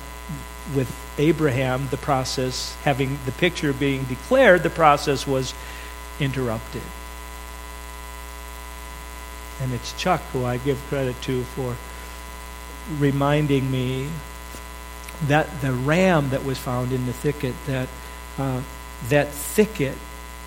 with 0.75 0.95
Abraham, 1.19 1.89
the 1.91 1.97
process, 1.97 2.77
having 2.83 3.19
the 3.25 3.33
picture 3.33 3.73
being 3.73 4.05
declared, 4.05 4.63
the 4.63 4.71
process 4.71 5.27
was 5.27 5.55
interrupted. 6.19 6.83
And 9.61 9.73
it's 9.73 9.93
Chuck 9.93 10.21
who 10.33 10.45
I 10.45 10.57
give 10.57 10.79
credit 10.89 11.21
to 11.23 11.45
for 11.45 11.77
reminding 12.99 13.71
me 13.71 14.09
that 15.27 15.61
the 15.61 15.73
ram 15.73 16.31
that 16.31 16.45
was 16.45 16.59
found 16.59 16.93
in 16.93 17.07
the 17.07 17.13
thicket 17.13 17.55
that 17.67 17.89
uh, 18.39 18.63
that 19.09 19.29
thicket, 19.29 19.97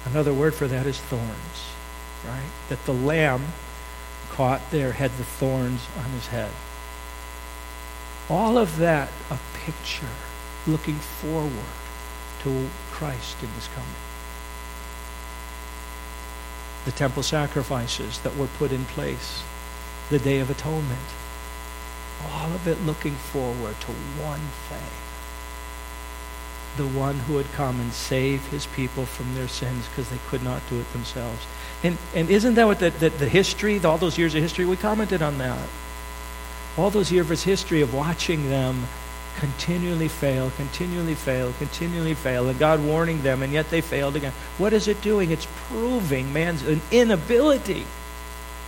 another 0.06 0.34
word 0.34 0.54
for 0.54 0.68
that 0.68 0.86
is 0.86 1.00
thorns, 1.00 1.74
right? 2.26 2.52
That 2.70 2.86
the 2.86 2.94
lamb 2.94 3.44
caught 4.32 4.62
there 4.72 4.92
had 4.92 5.12
the 5.18 5.24
thorns 5.24 5.82
on 5.98 6.10
his 6.12 6.28
head. 6.28 6.52
All 8.30 8.58
of 8.58 8.78
that 8.78 9.10
a 9.30 9.38
picture 9.66 10.06
looking 10.66 10.96
forward 10.96 11.52
to 12.44 12.70
Christ 12.92 13.42
in 13.42 13.50
his 13.50 13.68
coming. 13.70 13.90
The 16.86 16.92
temple 16.92 17.24
sacrifices 17.24 18.20
that 18.20 18.36
were 18.36 18.48
put 18.48 18.72
in 18.72 18.86
place, 18.86 19.44
the 20.10 20.20
Day 20.20 20.40
of 20.40 20.50
Atonement, 20.50 21.10
all 22.32 22.52
of 22.52 22.68
it 22.68 22.82
looking 22.82 23.16
forward 23.16 23.80
to 23.82 23.92
one 24.22 24.42
thing 24.70 25.13
the 26.78 26.88
one 26.88 27.16
who 27.16 27.36
would 27.36 27.52
come 27.54 27.80
and 27.80 27.92
save 27.94 28.46
his 28.48 28.66
people 28.68 29.06
from 29.06 29.34
their 29.36 29.48
sins 29.48 29.88
because 29.88 30.10
they 30.10 30.20
could 30.28 30.44
not 30.44 30.62
do 30.70 30.80
it 30.80 30.92
themselves. 30.94 31.46
And, 31.84 31.98
and 32.16 32.30
isn't 32.30 32.56
that 32.56 32.66
what 32.66 32.80
the, 32.80 32.90
the, 32.90 33.10
the 33.10 33.30
history, 33.30 33.84
all 33.84 33.98
those 33.98 34.18
years 34.18 34.34
of 34.36 34.42
history, 34.42 34.66
we 34.66 34.78
commented 34.78 35.22
on 35.22 35.38
that. 35.38 35.68
All 36.78 36.90
those 36.90 37.12
years 37.12 37.30
of 37.30 37.44
history 37.44 37.82
of 37.82 37.94
watching 37.94 38.50
them 38.50 38.88
continually 39.38 40.08
fail, 40.08 40.52
continually 40.52 41.16
fail, 41.16 41.54
continually 41.58 42.14
fail, 42.14 42.50
and 42.50 42.58
God 42.58 42.84
warning 42.84 43.22
them, 43.22 43.44
and 43.44 43.52
yet 43.52 43.70
they 43.70 43.82
failed 43.82 44.16
again. 44.16 44.34
What 44.58 44.74
is 44.74 44.88
it 44.88 45.02
doing? 45.02 45.32
It's 45.32 45.48
proving 45.68 46.32
man's 46.34 46.64
inability, 46.92 47.86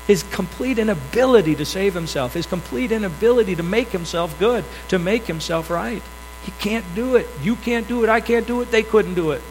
his 0.07 0.23
complete 0.23 0.79
inability 0.79 1.55
to 1.55 1.65
save 1.65 1.93
himself, 1.93 2.33
his 2.33 2.45
complete 2.45 2.91
inability 2.91 3.55
to 3.55 3.63
make 3.63 3.89
himself 3.89 4.37
good, 4.39 4.63
to 4.89 4.99
make 4.99 5.25
himself 5.25 5.69
right. 5.69 6.03
He 6.45 6.51
can't 6.59 6.85
do 6.95 7.15
it. 7.15 7.27
You 7.41 7.55
can't 7.55 7.87
do 7.87 8.03
it. 8.03 8.09
I 8.09 8.21
can't 8.21 8.47
do 8.47 8.61
it. 8.61 8.71
They 8.71 8.83
couldn't 8.83 9.15
do 9.15 9.31
it. 9.31 9.41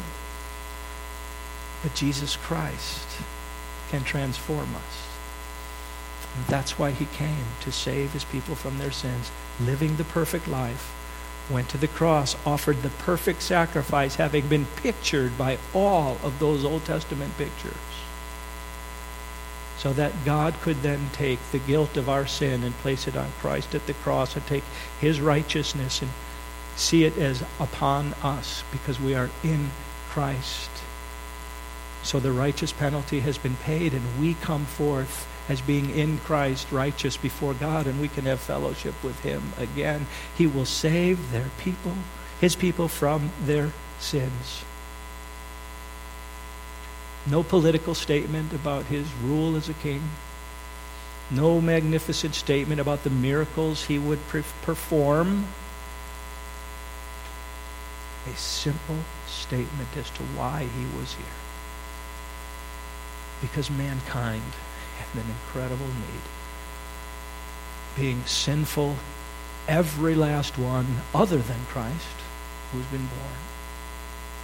But 1.83 1.95
Jesus 1.95 2.37
Christ 2.37 3.09
can 3.91 4.05
transform 4.05 4.75
us. 4.75 5.09
And 6.37 6.47
that's 6.47 6.79
why 6.79 6.93
he 6.93 7.07
came 7.07 7.47
to 7.61 7.73
save 7.73 8.13
his 8.13 8.25
people 8.25 8.55
from 8.55 8.79
their 8.79 8.91
sins, 8.93 9.31
living 9.61 9.97
the 9.97 10.05
perfect 10.05 10.49
life, 10.49 10.93
went 11.51 11.69
to 11.71 11.79
the 11.79 11.89
cross, 11.89 12.37
offered 12.47 12.83
the 12.83 12.91
perfect 12.91 13.43
sacrifice, 13.43 14.17
having 14.17 14.49
been 14.49 14.67
pictured 14.77 15.37
by 15.37 15.59
all 15.75 16.19
of 16.23 16.39
those 16.39 16.65
Old 16.65 16.85
Testament 16.85 17.37
pictures. 17.37 17.75
so 19.79 19.93
that 19.93 20.13
God 20.25 20.55
could 20.63 20.81
then 20.83 21.11
take 21.13 21.39
the 21.53 21.59
guilt 21.59 21.97
of 21.97 22.09
our 22.09 22.27
sin 22.27 22.63
and 22.63 22.75
place 22.79 23.07
it 23.07 23.17
on 23.17 23.31
Christ 23.41 23.75
at 23.75 23.87
the 23.87 23.95
cross 23.95 24.35
and 24.35 24.47
take 24.47 24.65
his 25.01 25.21
righteousness 25.21 26.01
and 26.01 26.11
see 26.77 27.05
it 27.05 27.17
as 27.17 27.43
upon 27.61 28.15
us 28.23 28.65
because 28.73 29.01
we 29.01 29.15
are 29.15 29.31
in 29.43 29.71
Christ. 30.09 30.71
So 32.03 32.21
the 32.21 32.33
righteous 32.33 32.73
penalty 32.73 33.21
has 33.21 33.39
been 33.39 33.57
paid, 33.57 33.95
and 33.95 34.21
we 34.21 34.35
come 34.35 34.67
forth 34.67 35.27
as 35.49 35.61
being 35.61 35.91
in 35.91 36.19
Christ, 36.19 36.71
righteous 36.71 37.17
before 37.17 37.55
God, 37.55 37.87
and 37.87 38.01
we 38.01 38.09
can 38.09 38.25
have 38.25 38.41
fellowship 38.41 38.95
with 39.03 39.19
Him 39.21 39.53
again. 39.59 40.07
He 40.37 40.47
will 40.47 40.65
save 40.65 41.33
their 41.33 41.51
people, 41.59 41.95
His 42.41 42.57
people, 42.57 42.89
from 42.89 43.31
their 43.45 43.73
sins. 44.01 44.65
No 47.27 47.43
political 47.43 47.95
statement 47.95 48.53
about 48.53 48.85
His 48.87 49.07
rule 49.23 49.57
as 49.57 49.69
a 49.69 49.75
king. 49.75 50.03
No 51.31 51.61
magnificent 51.61 52.35
statement 52.35 52.81
about 52.81 53.03
the 53.03 53.11
miracles 53.11 53.85
He 53.85 53.99
would 53.99 54.21
perform 54.29 55.47
a 58.27 58.37
simple 58.37 58.99
statement 59.27 59.89
as 59.97 60.11
to 60.11 60.23
why 60.23 60.67
he 60.79 60.99
was 60.99 61.15
here. 61.15 61.27
Because 63.41 63.71
mankind 63.71 64.43
had 64.99 65.23
an 65.23 65.29
incredible 65.29 65.87
need. 65.87 66.23
Being 67.97 68.25
sinful, 68.25 68.97
every 69.69 70.15
last 70.15 70.59
one 70.59 70.87
other 71.15 71.39
than 71.39 71.65
Christ 71.67 72.17
who's 72.73 72.87
been 72.87 73.07
born. 73.07 73.39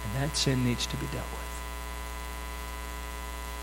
And 0.05 0.23
that 0.23 0.37
sin 0.37 0.63
needs 0.63 0.85
to 0.87 0.97
be 0.97 1.05
dealt 1.07 1.29
with. 1.31 1.51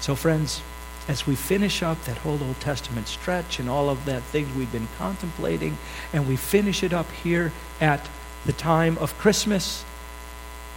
So, 0.00 0.14
friends, 0.14 0.62
as 1.08 1.26
we 1.26 1.34
finish 1.34 1.82
up 1.82 2.02
that 2.04 2.18
whole 2.18 2.42
Old 2.42 2.60
Testament 2.60 3.08
stretch 3.08 3.58
and 3.58 3.68
all 3.68 3.88
of 3.88 4.04
that 4.04 4.22
things 4.24 4.54
we've 4.54 4.70
been 4.70 4.88
contemplating, 4.98 5.76
and 6.12 6.28
we 6.28 6.36
finish 6.36 6.82
it 6.82 6.92
up 6.92 7.10
here 7.10 7.52
at 7.80 8.08
the 8.44 8.52
time 8.52 8.98
of 8.98 9.16
Christmas, 9.18 9.84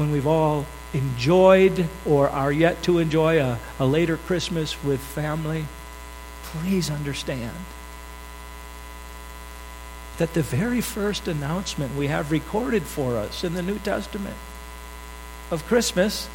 when 0.02 0.12
we've 0.12 0.26
all 0.26 0.66
enjoyed 0.94 1.88
or 2.08 2.28
are 2.28 2.52
yet 2.52 2.82
to 2.82 2.98
enjoy 2.98 3.40
a, 3.40 3.60
a 3.80 3.86
later 3.86 4.18
Christmas 4.18 4.84
with 4.84 5.00
family, 5.00 5.66
please 6.44 6.90
understand 6.90 7.56
that 10.18 10.34
the 10.34 10.42
very 10.42 10.82
first 10.82 11.28
announcement 11.28 11.96
we 11.96 12.08
have 12.08 12.32
recorded 12.32 12.82
for 12.82 13.16
us 13.16 13.44
in 13.44 13.54
the 13.54 13.62
New 13.62 13.78
Testament 13.78 14.36
of 15.52 15.64
Christmas 15.68 16.28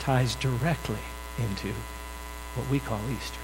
ties 0.00 0.34
directly 0.34 1.02
into 1.38 1.72
what 2.54 2.68
we 2.68 2.78
call 2.78 3.00
Easter. 3.10 3.40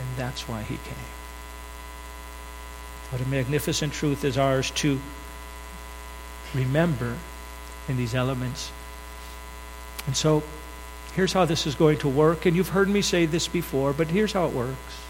And 0.00 0.08
that's 0.16 0.48
why 0.48 0.62
he 0.62 0.76
came. 0.76 1.12
What 3.10 3.20
a 3.20 3.28
magnificent 3.28 3.92
truth 3.92 4.24
is 4.24 4.38
ours 4.38 4.70
to 4.76 4.98
remember 6.54 7.16
in 7.88 7.96
these 7.96 8.14
elements. 8.14 8.70
And 10.06 10.16
so, 10.16 10.42
here's 11.14 11.32
how 11.32 11.44
this 11.44 11.66
is 11.66 11.74
going 11.74 11.98
to 11.98 12.08
work. 12.08 12.46
And 12.46 12.56
you've 12.56 12.68
heard 12.68 12.88
me 12.88 13.02
say 13.02 13.26
this 13.26 13.48
before, 13.48 13.92
but 13.92 14.08
here's 14.08 14.32
how 14.32 14.46
it 14.46 14.52
works. 14.52 15.00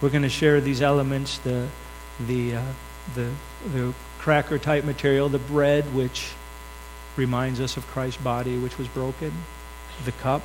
We're 0.00 0.10
going 0.10 0.22
to 0.22 0.28
share 0.28 0.60
these 0.60 0.82
elements 0.82 1.38
the, 1.38 1.68
the, 2.26 2.56
uh, 2.56 2.62
the, 3.14 3.30
the 3.72 3.94
cracker 4.18 4.58
type 4.58 4.84
material, 4.84 5.28
the 5.28 5.38
bread, 5.38 5.94
which 5.94 6.32
reminds 7.16 7.60
us 7.60 7.76
of 7.76 7.86
Christ's 7.88 8.22
body, 8.22 8.58
which 8.58 8.78
was 8.78 8.88
broken, 8.88 9.32
the 10.04 10.12
cup, 10.12 10.42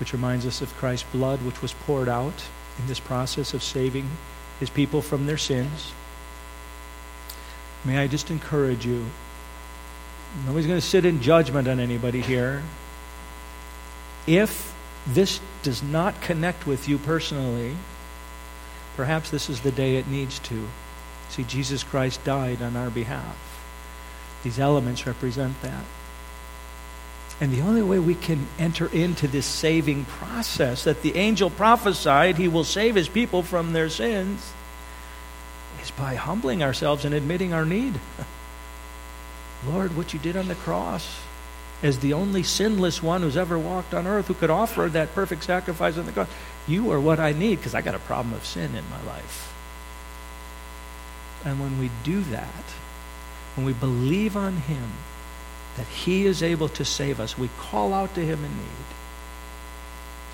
which 0.00 0.12
reminds 0.12 0.46
us 0.46 0.60
of 0.60 0.74
Christ's 0.76 1.06
blood, 1.10 1.40
which 1.42 1.62
was 1.62 1.72
poured 1.72 2.08
out 2.08 2.44
in 2.78 2.86
this 2.86 3.00
process 3.00 3.54
of 3.54 3.62
saving 3.62 4.08
his 4.60 4.70
people 4.70 5.02
from 5.02 5.26
their 5.26 5.38
sins. 5.38 5.92
May 7.84 7.98
I 7.98 8.06
just 8.06 8.30
encourage 8.30 8.84
you? 8.84 9.04
Nobody's 10.46 10.66
going 10.66 10.80
to 10.80 10.86
sit 10.86 11.04
in 11.04 11.22
judgment 11.22 11.68
on 11.68 11.80
anybody 11.80 12.20
here. 12.20 12.62
If 14.26 14.74
this 15.06 15.40
does 15.62 15.82
not 15.82 16.20
connect 16.20 16.66
with 16.66 16.88
you 16.88 16.98
personally, 16.98 17.76
perhaps 18.96 19.30
this 19.30 19.48
is 19.48 19.60
the 19.60 19.72
day 19.72 19.96
it 19.96 20.08
needs 20.08 20.38
to. 20.40 20.68
See, 21.30 21.44
Jesus 21.44 21.82
Christ 21.82 22.22
died 22.24 22.62
on 22.62 22.76
our 22.76 22.90
behalf. 22.90 23.36
These 24.42 24.58
elements 24.58 25.06
represent 25.06 25.60
that. 25.62 25.84
And 27.40 27.52
the 27.52 27.60
only 27.60 27.82
way 27.82 27.98
we 27.98 28.16
can 28.16 28.48
enter 28.58 28.92
into 28.92 29.28
this 29.28 29.46
saving 29.46 30.04
process 30.06 30.84
that 30.84 31.02
the 31.02 31.16
angel 31.16 31.50
prophesied, 31.50 32.36
he 32.36 32.48
will 32.48 32.64
save 32.64 32.96
his 32.96 33.08
people 33.08 33.42
from 33.42 33.72
their 33.72 33.88
sins, 33.88 34.52
is 35.82 35.90
by 35.90 36.14
humbling 36.14 36.62
ourselves 36.62 37.04
and 37.04 37.14
admitting 37.14 37.52
our 37.52 37.64
need. 37.64 38.00
Lord, 39.66 39.96
what 39.96 40.12
you 40.12 40.20
did 40.20 40.36
on 40.36 40.48
the 40.48 40.54
cross 40.54 41.20
as 41.82 41.98
the 42.00 42.12
only 42.12 42.42
sinless 42.42 43.02
one 43.02 43.22
who's 43.22 43.36
ever 43.36 43.58
walked 43.58 43.94
on 43.94 44.06
earth 44.06 44.26
who 44.26 44.34
could 44.34 44.50
offer 44.50 44.88
that 44.88 45.14
perfect 45.14 45.44
sacrifice 45.44 45.96
on 45.96 46.06
the 46.06 46.12
cross, 46.12 46.28
you 46.66 46.90
are 46.90 47.00
what 47.00 47.20
I 47.20 47.32
need 47.32 47.56
because 47.56 47.74
I 47.74 47.82
got 47.82 47.94
a 47.94 48.00
problem 48.00 48.34
of 48.34 48.44
sin 48.44 48.74
in 48.74 48.84
my 48.90 49.02
life. 49.04 49.54
And 51.44 51.60
when 51.60 51.78
we 51.78 51.90
do 52.02 52.20
that, 52.22 52.64
when 53.54 53.64
we 53.64 53.72
believe 53.72 54.36
on 54.36 54.56
Him, 54.56 54.92
that 55.76 55.86
He 55.86 56.26
is 56.26 56.42
able 56.42 56.68
to 56.70 56.84
save 56.84 57.20
us, 57.20 57.38
we 57.38 57.48
call 57.58 57.94
out 57.94 58.14
to 58.16 58.24
Him 58.24 58.44
in 58.44 58.50
need. 58.50 58.88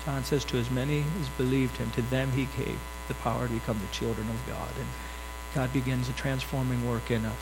John 0.05 0.23
says, 0.23 0.43
To 0.45 0.57
as 0.57 0.69
many 0.71 1.03
as 1.21 1.29
believed 1.29 1.77
Him, 1.77 1.91
to 1.91 2.01
them 2.03 2.31
He 2.31 2.47
gave 2.57 2.79
the 3.07 3.13
power 3.15 3.47
to 3.47 3.53
become 3.53 3.79
the 3.79 3.93
children 3.95 4.27
of 4.29 4.47
God. 4.47 4.69
And 4.77 4.87
God 5.55 5.71
begins 5.71 6.09
a 6.09 6.13
transforming 6.13 6.87
work 6.87 7.09
in 7.09 7.25
us. 7.25 7.41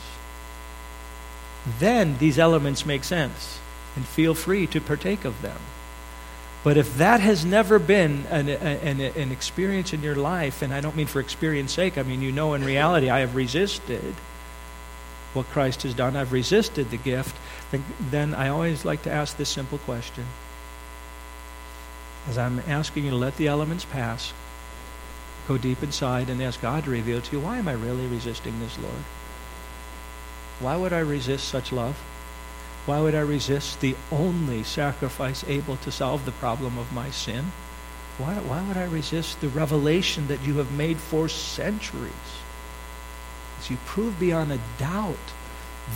Then 1.78 2.16
these 2.18 2.38
elements 2.38 2.86
make 2.86 3.04
sense 3.04 3.58
and 3.96 4.06
feel 4.06 4.34
free 4.34 4.66
to 4.68 4.80
partake 4.80 5.24
of 5.24 5.42
them. 5.42 5.58
But 6.62 6.78
if 6.78 6.96
that 6.96 7.20
has 7.20 7.44
never 7.44 7.78
been 7.78 8.24
an, 8.30 8.48
an, 8.48 9.00
an, 9.00 9.32
experience 9.32 9.92
in 9.92 10.02
your 10.02 10.14
life, 10.14 10.62
and 10.62 10.72
I 10.72 10.80
don't 10.80 10.96
mean 10.96 11.06
for 11.06 11.20
experience 11.20 11.72
sake, 11.72 11.98
I 11.98 12.02
mean, 12.02 12.22
you 12.22 12.32
know, 12.32 12.54
in 12.54 12.64
reality, 12.64 13.10
I 13.10 13.20
have 13.20 13.34
resisted 13.34 14.14
what 15.34 15.46
Christ 15.46 15.82
has 15.82 15.92
done, 15.92 16.16
I've 16.16 16.32
resisted 16.32 16.90
the 16.90 16.96
gift, 16.96 17.36
then, 17.70 17.84
then 18.10 18.34
I 18.34 18.48
always 18.48 18.84
like 18.84 19.02
to 19.02 19.10
ask 19.10 19.36
this 19.36 19.50
simple 19.50 19.78
question. 19.78 20.24
As 22.28 22.38
I'm 22.38 22.60
asking 22.60 23.04
you 23.04 23.10
to 23.10 23.16
let 23.16 23.36
the 23.36 23.48
elements 23.48 23.84
pass, 23.84 24.32
go 25.46 25.58
deep 25.58 25.82
inside 25.82 26.30
and 26.30 26.42
ask 26.42 26.60
God 26.60 26.84
to 26.84 26.90
reveal 26.90 27.20
to 27.20 27.32
you 27.32 27.40
why 27.40 27.58
am 27.58 27.68
I 27.68 27.72
really 27.72 28.06
resisting 28.06 28.58
this, 28.60 28.78
Lord? 28.78 29.04
Why 30.60 30.76
would 30.76 30.92
I 30.92 31.00
resist 31.00 31.48
such 31.48 31.72
love? 31.72 31.96
Why 32.86 33.00
would 33.00 33.14
I 33.14 33.20
resist 33.20 33.80
the 33.80 33.96
only 34.12 34.62
sacrifice 34.62 35.44
able 35.48 35.76
to 35.78 35.90
solve 35.90 36.24
the 36.24 36.32
problem 36.32 36.78
of 36.78 36.92
my 36.92 37.10
sin? 37.10 37.52
Why, 38.18 38.34
why 38.34 38.62
would 38.68 38.76
I 38.76 38.84
resist 38.84 39.40
the 39.40 39.48
revelation 39.48 40.28
that 40.28 40.42
you 40.42 40.58
have 40.58 40.70
made 40.72 40.98
for 40.98 41.28
centuries? 41.28 42.12
As 43.58 43.70
you 43.70 43.78
prove 43.86 44.20
beyond 44.20 44.52
a 44.52 44.60
doubt, 44.78 45.32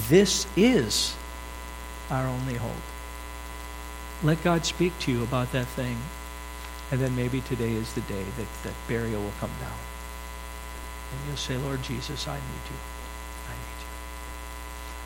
this 0.09 0.47
is 0.57 1.15
our 2.11 2.27
only 2.27 2.55
hope. 2.55 2.73
Let 4.23 4.43
God 4.43 4.65
speak 4.65 4.99
to 5.01 5.13
you 5.13 5.23
about 5.23 5.53
that 5.53 5.67
thing 5.69 5.99
and 6.91 7.01
then 7.01 7.15
maybe 7.15 7.41
today 7.43 7.73
is 7.73 7.93
the 7.93 8.01
day 8.03 8.25
that 8.37 8.47
that 8.65 8.75
burial 8.87 9.23
will 9.23 9.33
come 9.41 9.51
down. 9.61 9.79
And 11.11 11.21
you'll 11.27 11.37
say, 11.37 11.57
Lord 11.57 11.83
Jesus, 11.83 12.27
I 12.27 12.37
need 12.37 12.65
you. 12.71 12.77
I 13.47 13.53
need 13.53 13.81
you. 13.81 13.89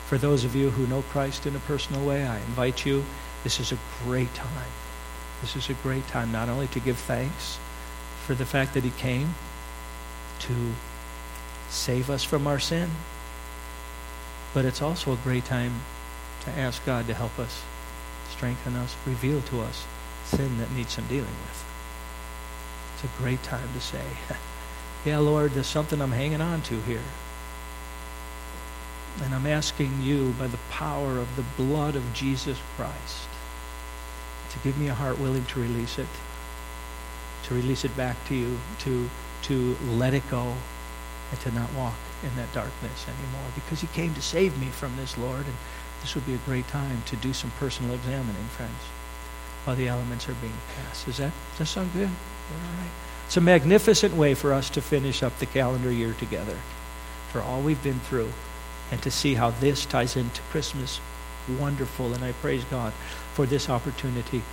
For 0.07 0.17
those 0.17 0.43
of 0.45 0.55
you 0.55 0.69
who 0.69 0.87
know 0.87 1.01
Christ 1.01 1.45
in 1.45 1.55
a 1.55 1.59
personal 1.59 2.05
way, 2.05 2.25
I 2.25 2.37
invite 2.37 2.85
you. 2.85 3.03
This 3.43 3.59
is 3.59 3.71
a 3.71 3.77
great 4.03 4.33
time. 4.33 4.71
This 5.41 5.55
is 5.57 5.69
a 5.69 5.73
great 5.75 6.07
time 6.07 6.31
not 6.31 6.47
only 6.47 6.67
to 6.67 6.79
give 6.79 6.97
thanks 6.97 7.59
for 8.25 8.33
the 8.33 8.45
fact 8.45 8.73
that 8.75 8.83
he 8.83 8.91
came 8.91 9.35
to 10.39 10.53
save 11.69 12.09
us 12.09 12.23
from 12.23 12.47
our 12.47 12.59
sin, 12.59 12.89
but 14.53 14.63
it's 14.63 14.81
also 14.81 15.11
a 15.11 15.17
great 15.17 15.43
time 15.43 15.81
to 16.45 16.51
ask 16.51 16.85
God 16.85 17.07
to 17.07 17.13
help 17.13 17.37
us, 17.39 17.61
strengthen 18.29 18.75
us, 18.75 18.95
reveal 19.05 19.41
to 19.41 19.61
us 19.61 19.85
sin 20.25 20.57
that 20.59 20.71
needs 20.71 20.93
some 20.93 21.07
dealing 21.07 21.25
with 21.25 21.72
a 23.03 23.21
great 23.21 23.43
time 23.43 23.67
to 23.73 23.81
say, 23.81 24.03
Yeah, 25.05 25.17
Lord, 25.17 25.51
there's 25.51 25.67
something 25.67 26.01
I'm 26.01 26.11
hanging 26.11 26.41
on 26.41 26.61
to 26.63 26.79
here. 26.81 27.01
And 29.21 29.35
I'm 29.35 29.45
asking 29.45 30.01
you, 30.01 30.33
by 30.39 30.47
the 30.47 30.59
power 30.69 31.17
of 31.17 31.35
the 31.35 31.43
blood 31.57 31.95
of 31.95 32.13
Jesus 32.13 32.57
Christ, 32.75 33.27
to 34.51 34.59
give 34.59 34.77
me 34.77 34.87
a 34.87 34.93
heart 34.93 35.19
willing 35.19 35.45
to 35.45 35.59
release 35.59 35.99
it, 35.99 36.07
to 37.43 37.53
release 37.53 37.83
it 37.85 37.95
back 37.97 38.15
to 38.27 38.35
you, 38.35 38.57
to, 38.79 39.09
to 39.43 39.77
let 39.87 40.13
it 40.13 40.23
go, 40.29 40.55
and 41.31 41.39
to 41.41 41.51
not 41.51 41.71
walk 41.73 41.95
in 42.23 42.35
that 42.37 42.51
darkness 42.53 43.05
anymore. 43.07 43.49
Because 43.55 43.81
you 43.81 43.89
came 43.89 44.13
to 44.13 44.21
save 44.21 44.59
me 44.59 44.67
from 44.67 44.95
this, 44.95 45.17
Lord. 45.17 45.45
And 45.45 45.55
this 46.01 46.15
would 46.15 46.25
be 46.25 46.33
a 46.35 46.45
great 46.45 46.67
time 46.69 47.03
to 47.07 47.15
do 47.17 47.33
some 47.33 47.51
personal 47.59 47.93
examining, 47.93 48.45
friends. 48.55 48.71
while 49.65 49.75
the 49.75 49.87
elements 49.87 50.27
are 50.29 50.33
being 50.35 50.53
passed. 50.75 51.05
Does 51.05 51.17
that, 51.17 51.31
does 51.51 51.59
that 51.59 51.65
sound 51.67 51.93
good? 51.93 52.09
Right. 52.51 52.89
It's 53.25 53.37
a 53.37 53.41
magnificent 53.41 54.15
way 54.15 54.33
for 54.33 54.53
us 54.53 54.69
to 54.71 54.81
finish 54.81 55.23
up 55.23 55.37
the 55.39 55.45
calendar 55.45 55.91
year 55.91 56.13
together 56.13 56.57
for 57.31 57.41
all 57.41 57.61
we've 57.61 57.81
been 57.81 57.99
through 58.01 58.31
and 58.91 59.01
to 59.01 59.09
see 59.09 59.33
how 59.33 59.49
this 59.49 59.85
ties 59.85 60.15
into 60.15 60.41
Christmas. 60.43 61.01
Wonderful. 61.59 62.13
And 62.13 62.23
I 62.23 62.31
praise 62.33 62.63
God 62.65 62.93
for 63.33 63.45
this 63.45 63.69
opportunity. 63.69 64.43